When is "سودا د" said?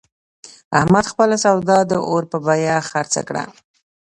1.43-1.91